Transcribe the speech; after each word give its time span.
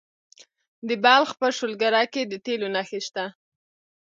د 0.87 0.89
بلخ 1.03 1.29
په 1.39 1.47
شولګره 1.57 2.03
کې 2.13 2.21
د 2.31 2.33
تیلو 2.45 2.67
نښې 2.75 2.99
شته. 3.07 3.25